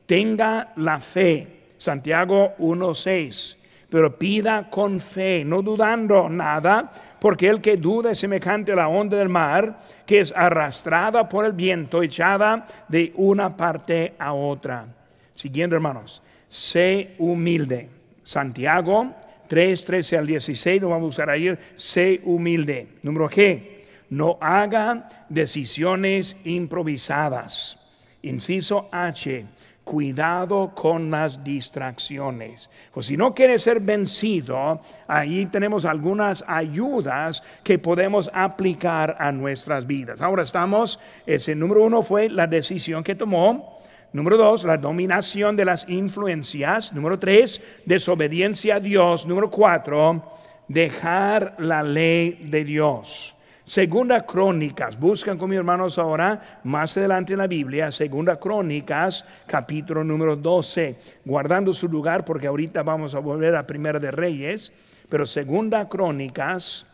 [0.07, 1.49] tenga la fe.
[1.77, 8.73] Santiago 1:6 pero pida con fe, no dudando nada, porque el que duda es semejante
[8.73, 14.15] a la onda del mar, que es arrastrada por el viento, echada de una parte
[14.19, 14.85] a otra.
[15.33, 17.89] Siguiendo, hermanos, sé humilde.
[18.25, 19.15] Santiago
[19.47, 22.89] 3, 13 al 16, no vamos a usar ahí, sé humilde.
[23.05, 27.84] Número G, no haga decisiones improvisadas.
[28.25, 29.45] Inciso H,
[29.85, 32.71] cuidado con las distracciones.
[32.93, 39.87] Pues si no quiere ser vencido, ahí tenemos algunas ayudas que podemos aplicar a nuestras
[39.87, 40.23] vidas.
[40.23, 43.79] Ahora estamos, ese número uno fue la decisión que tomó.
[44.13, 46.93] Número dos, la dominación de las influencias.
[46.93, 49.27] Número tres, desobediencia a Dios.
[49.27, 50.25] Número cuatro,
[50.69, 53.37] dejar la ley de Dios.
[53.65, 60.05] Segunda Crónicas, buscan con mis hermanos ahora, más adelante en la Biblia, Segunda Crónicas, capítulo
[60.05, 64.71] número 12, guardando su lugar porque ahorita vamos a volver a Primera de Reyes,
[65.09, 66.85] pero Segunda Crónicas,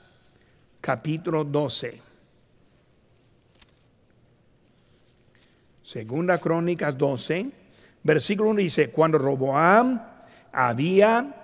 [0.81, 2.01] capítulo 12.
[5.83, 7.51] Segunda Crónicas 12,
[8.05, 10.01] versículo 1 dice, cuando Roboam
[10.53, 11.35] había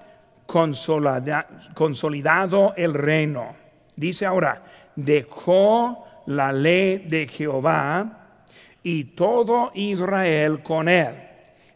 [0.47, 3.57] consolidado el reino,
[3.97, 4.63] dice ahora,
[4.97, 8.27] dejó la ley de Jehová
[8.83, 11.15] y todo Israel con él.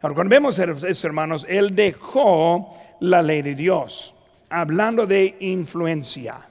[0.02, 4.14] Ahora, cuando vemos eso, hermanos, él dejó la ley de Dios,
[4.48, 6.48] hablando de influencia,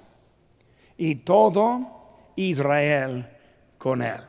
[0.98, 3.26] y todo Israel
[3.78, 4.22] con él.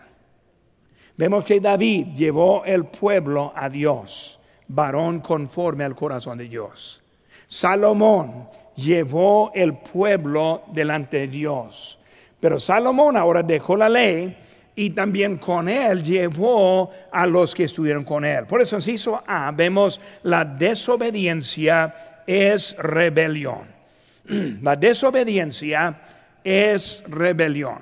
[1.16, 7.02] Vemos que David llevó el pueblo a Dios, varón conforme al corazón de Dios.
[7.46, 11.99] Salomón llevó el pueblo delante de Dios
[12.40, 14.36] pero Salomón ahora dejó la ley
[14.74, 18.46] y también con él llevó a los que estuvieron con él.
[18.46, 23.80] Por eso, en hizo A, vemos la desobediencia es rebelión.
[24.62, 26.00] La desobediencia
[26.44, 27.78] es rebelión.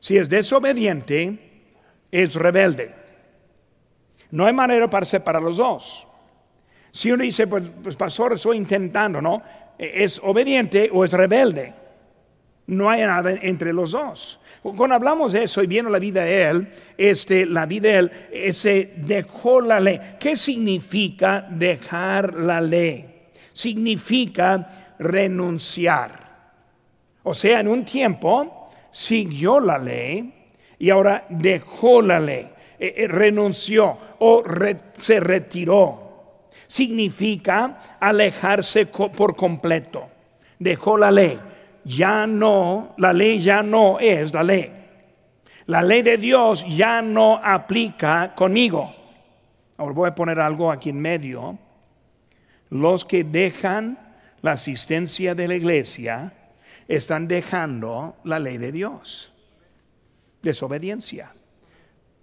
[0.00, 1.38] Si es desobediente,
[2.10, 2.94] es rebelde.
[4.30, 6.08] No hay manera para separar los dos.
[6.90, 9.42] Si uno dice, pues, pues pastor, estoy intentando, ¿no?
[9.78, 11.74] ¿Es obediente o es rebelde?
[12.66, 14.40] No hay nada entre los dos.
[14.62, 18.12] Cuando hablamos de eso y viendo la vida de él, este, la vida de él,
[18.32, 20.00] ese dejó la ley.
[20.18, 23.04] ¿Qué significa dejar la ley?
[23.52, 26.24] Significa renunciar.
[27.24, 30.32] O sea, en un tiempo siguió la ley
[30.78, 32.48] y ahora dejó la ley,
[32.78, 34.42] eh, eh, renunció o
[34.96, 36.46] se retiró.
[36.66, 40.08] Significa alejarse por completo.
[40.58, 41.38] Dejó la ley
[41.84, 44.72] ya no, la ley ya no es la ley.
[45.66, 48.94] La ley de Dios ya no aplica conmigo.
[49.76, 51.58] Ahora voy a poner algo aquí en medio.
[52.70, 53.98] Los que dejan
[54.42, 56.32] la asistencia de la iglesia
[56.86, 59.32] están dejando la ley de Dios.
[60.42, 61.32] Desobediencia.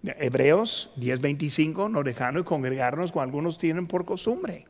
[0.04, 4.66] Hebreos 10:25 nos dejaron congregarnos como algunos tienen por costumbre.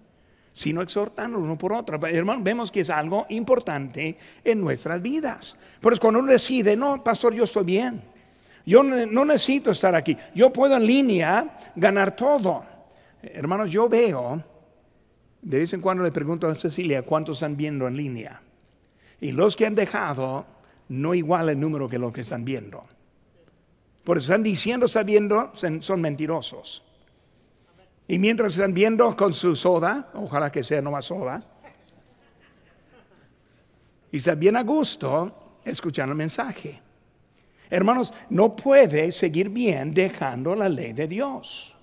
[0.54, 2.00] Sino exhortando uno por otro.
[2.08, 5.58] Hermano, vemos que es algo importante en nuestras vidas.
[5.80, 8.02] Por eso cuando uno decide, no, pastor, yo estoy bien.
[8.66, 10.16] Yo no necesito estar aquí.
[10.36, 12.64] Yo puedo en línea ganar todo.
[13.22, 14.44] Hermanos, yo veo,
[15.42, 18.42] de vez en cuando le pregunto a Cecilia cuántos están viendo en línea.
[19.20, 20.46] Y los que han dejado,
[20.90, 22.82] no igual el número que los que están viendo.
[24.04, 26.84] Por eso están diciendo, sabiendo, son mentirosos.
[28.12, 31.42] Y mientras están viendo con su soda, ojalá que sea no más soda,
[34.12, 36.78] y están bien a gusto escuchando el mensaje.
[37.70, 41.74] Hermanos, no puede seguir bien dejando la ley de Dios.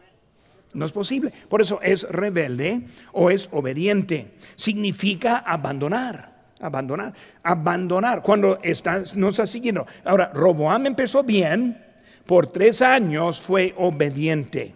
[0.74, 1.32] No es posible.
[1.48, 4.34] Por eso es rebelde o es obediente.
[4.54, 6.50] Significa abandonar.
[6.60, 7.14] Abandonar.
[7.42, 8.20] Abandonar.
[8.20, 9.86] Cuando estás, no está siguiendo.
[10.04, 11.82] Ahora, Roboam empezó bien.
[12.26, 14.74] Por tres años fue obediente.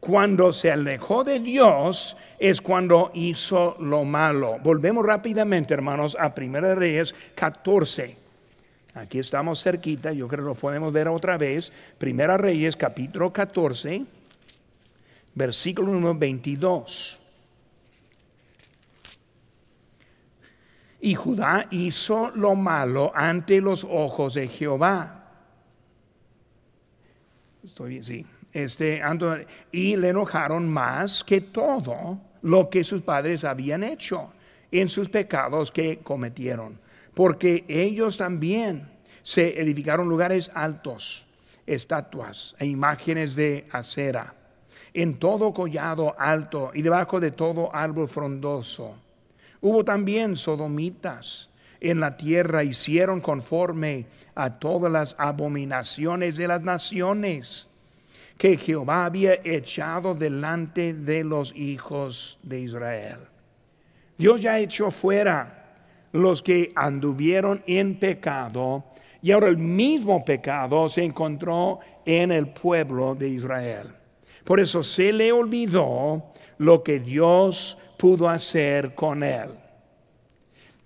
[0.00, 4.58] Cuando se alejó de Dios es cuando hizo lo malo.
[4.62, 8.16] Volvemos rápidamente, hermanos, a 1 Reyes 14.
[8.94, 11.70] Aquí estamos cerquita, yo creo que lo podemos ver otra vez.
[11.98, 14.04] Primera Reyes, capítulo 14,
[15.34, 17.20] versículo número 22.
[21.02, 25.24] Y Judá hizo lo malo ante los ojos de Jehová.
[27.62, 28.26] Estoy bien, sí.
[28.52, 29.00] Este,
[29.70, 34.32] y le enojaron más que todo lo que sus padres habían hecho
[34.72, 36.78] en sus pecados que cometieron
[37.14, 38.88] porque ellos también
[39.22, 41.26] se edificaron lugares altos,
[41.66, 44.34] estatuas e imágenes de acera,
[44.94, 48.94] en todo collado alto y debajo de todo árbol frondoso.
[49.60, 57.68] Hubo también sodomitas en la tierra, hicieron conforme a todas las abominaciones de las naciones
[58.40, 63.18] que Jehová había echado delante de los hijos de Israel.
[64.16, 65.74] Dios ya echó fuera
[66.12, 68.84] los que anduvieron en pecado
[69.20, 73.88] y ahora el mismo pecado se encontró en el pueblo de Israel.
[74.42, 79.50] Por eso se le olvidó lo que Dios pudo hacer con él.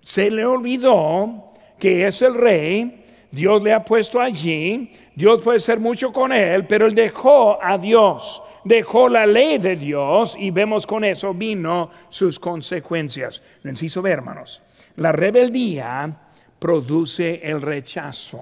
[0.01, 3.04] Se le olvidó que es el rey,
[3.35, 7.77] Dios le ha puesto allí, Dios puede hacer mucho con él, pero él dejó a
[7.77, 13.43] Dios, dejó la ley de Dios y vemos con eso vino sus consecuencias.
[13.63, 14.63] Necesito ver, hermanos.
[14.95, 16.15] La rebeldía
[16.57, 18.41] produce el rechazo.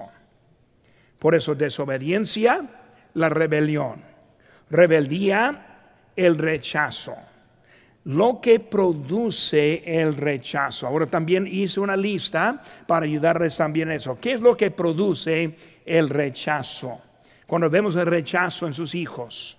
[1.18, 2.64] Por eso desobediencia,
[3.14, 4.00] la rebelión.
[4.70, 5.76] Rebeldía,
[6.14, 7.16] el rechazo.
[8.04, 10.86] Lo que produce el rechazo.
[10.86, 14.18] Ahora también hice una lista para ayudarles también eso.
[14.20, 15.54] ¿Qué es lo que produce
[15.86, 17.00] el rechazo?
[17.46, 19.58] Cuando vemos el rechazo en sus hijos,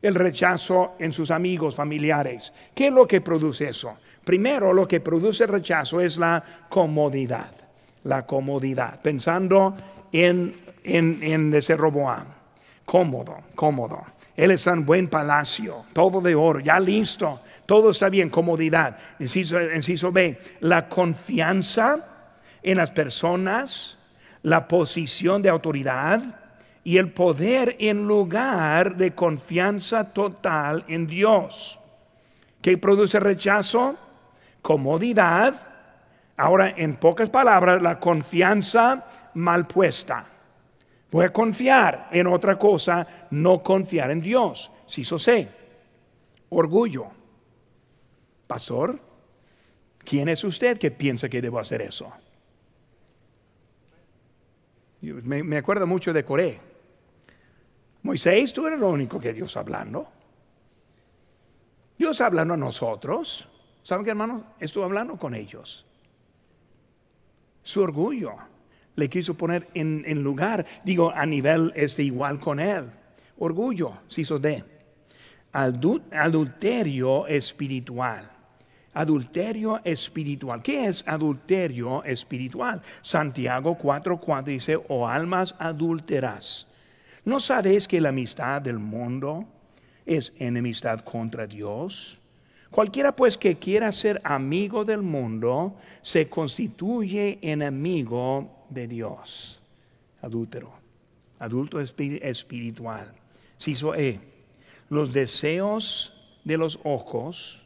[0.00, 2.52] el rechazo en sus amigos, familiares.
[2.74, 3.96] ¿Qué es lo que produce eso?
[4.24, 7.52] Primero, lo que produce rechazo es la comodidad.
[8.04, 9.00] La comodidad.
[9.00, 9.74] Pensando
[10.10, 12.24] en, en, ese Roboam.
[12.84, 14.02] Cómodo, cómodo.
[14.36, 18.98] Él está en buen palacio, todo de oro, ya listo, todo está bien, comodidad.
[19.18, 22.30] Inciso, inciso B, la confianza
[22.62, 23.98] en las personas,
[24.42, 26.22] la posición de autoridad
[26.84, 31.78] y el poder en lugar de confianza total en Dios.
[32.60, 33.96] ¿Qué produce rechazo?
[34.62, 35.54] comodidad,
[36.36, 39.04] ahora en pocas palabras, la confianza
[39.34, 40.24] mal puesta.
[41.10, 44.72] Voy a confiar en otra cosa, no confiar en Dios.
[44.86, 45.48] Si eso sé.
[46.48, 47.08] Orgullo.
[48.52, 49.00] Pastor,
[50.04, 52.12] ¿quién es usted que piensa que debo hacer eso?
[55.00, 56.60] Me, me acuerdo mucho de Coré.
[58.02, 60.06] Moisés, tú eres lo único que Dios hablando.
[61.96, 63.48] Dios hablando a nosotros.
[63.82, 64.44] ¿Saben qué, hermano?
[64.60, 65.86] Estuve hablando con ellos.
[67.62, 68.34] Su orgullo
[68.96, 72.90] le quiso poner en, lugar, digo, a nivel este, igual con él.
[73.38, 74.62] Orgullo, si hizo de.
[75.52, 78.31] adulterio espiritual.
[78.94, 80.62] Adulterio espiritual.
[80.62, 82.82] ¿Qué es adulterio espiritual?
[83.00, 86.66] Santiago 4:4 dice, o almas adúlteras.
[87.24, 89.46] ¿No sabéis que la amistad del mundo
[90.04, 92.20] es enemistad contra Dios?
[92.70, 99.62] Cualquiera pues que quiera ser amigo del mundo se constituye enemigo de Dios.
[100.22, 100.72] Adúltero,
[101.38, 103.12] adulto espiritual.
[103.58, 104.20] Ciso E.
[104.88, 106.14] Los deseos
[106.44, 107.61] de los ojos,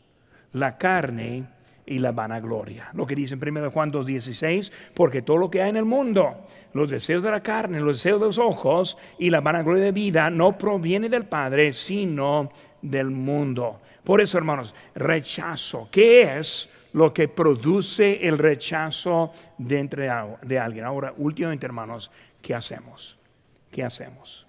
[0.56, 1.44] la carne
[1.84, 2.88] y la vanagloria.
[2.94, 6.46] Lo que dice en 1 Juan 2.16, porque todo lo que hay en el mundo,
[6.72, 10.30] los deseos de la carne, los deseos de los ojos y la vanagloria de vida
[10.30, 12.50] no proviene del Padre, sino
[12.82, 13.80] del mundo.
[14.02, 15.88] Por eso, hermanos, rechazo.
[15.90, 20.10] ¿Qué es lo que produce el rechazo de, entre,
[20.42, 20.84] de alguien?
[20.84, 23.18] Ahora, últimamente, hermanos, ¿qué hacemos?
[23.70, 24.46] ¿Qué hacemos?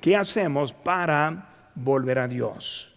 [0.00, 2.93] ¿Qué hacemos para volver a Dios?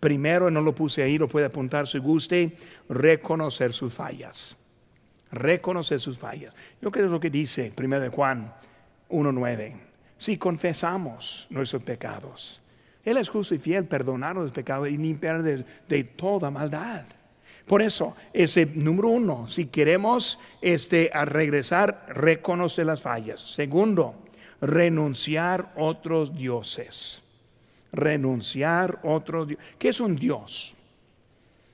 [0.00, 2.56] Primero, no lo puse ahí, lo puede apuntar si guste,
[2.88, 4.56] reconocer sus fallas.
[5.30, 6.54] Reconocer sus fallas.
[6.80, 8.52] Yo creo que es lo que dice 1 Juan
[9.10, 9.72] 1.9.
[10.16, 12.62] Si confesamos nuestros pecados,
[13.04, 17.04] Él es justo y fiel, perdonar los pecados y limpiar de, toda maldad.
[17.66, 23.40] Por eso, ese número uno, si queremos este, a regresar, reconocer las fallas.
[23.40, 24.14] Segundo,
[24.60, 27.22] renunciar otros dioses.
[27.92, 29.66] Renunciar otros dioses.
[29.78, 30.74] ¿Qué es un dios?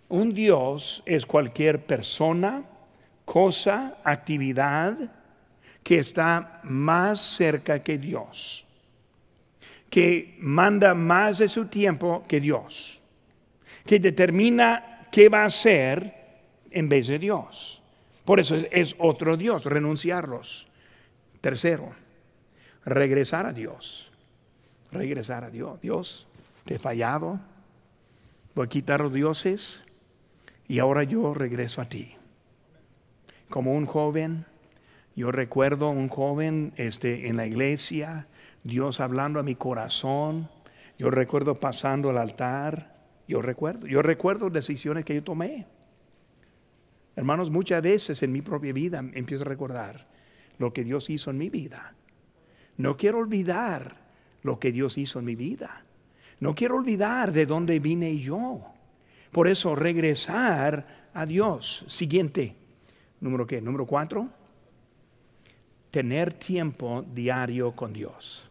[0.08, 2.62] Un dios es cualquier persona,
[3.24, 4.96] cosa, actividad
[5.82, 8.66] que está más cerca que Dios,
[9.90, 13.00] que manda más de su tiempo que Dios,
[13.84, 16.12] que determina qué va a hacer
[16.70, 17.82] en vez de Dios.
[18.24, 20.68] Por eso es, otro Dios, renunciarlos.
[21.40, 21.92] Tercero,
[22.86, 24.10] regresar a Dios.
[24.94, 25.80] Regresar a Dios.
[25.80, 26.28] Dios,
[26.64, 27.40] te he fallado.
[28.54, 29.84] Voy a quitar los dioses
[30.68, 32.16] y ahora yo regreso a ti
[33.50, 34.46] como un joven.
[35.16, 38.26] Yo recuerdo un joven este, en la iglesia,
[38.62, 40.48] Dios hablando a mi corazón.
[40.98, 42.94] Yo recuerdo pasando al altar.
[43.26, 45.66] Yo recuerdo, yo recuerdo decisiones que yo tomé.
[47.16, 50.06] Hermanos, muchas veces en mi propia vida empiezo a recordar
[50.58, 51.94] lo que Dios hizo en mi vida.
[52.76, 54.03] No quiero olvidar
[54.44, 55.84] lo que Dios hizo en mi vida.
[56.38, 58.60] No quiero olvidar de dónde vine yo.
[59.32, 61.84] Por eso regresar a Dios.
[61.88, 62.54] Siguiente.
[63.20, 63.60] Número qué?
[63.60, 64.28] Número cuatro.
[65.90, 68.48] Tener tiempo diario con Dios.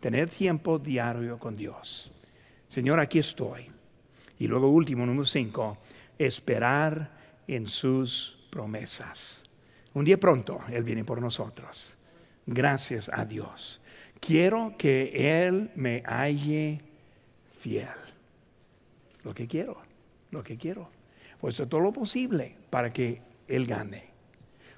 [0.00, 2.12] Tener tiempo diario con Dios.
[2.66, 3.70] Señor, aquí estoy.
[4.38, 5.78] Y luego último, número cinco,
[6.18, 7.10] esperar
[7.46, 9.42] en sus promesas.
[9.94, 11.96] Un día pronto Él viene por nosotros.
[12.46, 13.80] Gracias a Dios.
[14.20, 16.80] Quiero que Él me halle
[17.58, 17.88] fiel.
[19.24, 19.80] Lo que quiero,
[20.30, 20.90] lo que quiero.
[21.40, 24.04] Pues todo lo posible para que él gane,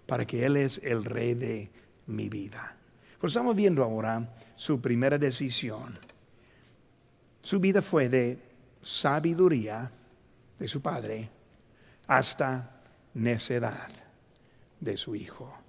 [0.06, 1.70] para que Él es el rey de
[2.06, 2.76] mi vida.
[3.20, 5.98] Pues estamos viendo ahora su primera decisión.
[7.42, 8.38] Su vida fue de
[8.80, 9.90] sabiduría
[10.58, 11.28] de su padre
[12.06, 12.80] hasta
[13.14, 13.90] necedad
[14.78, 15.59] de su hijo.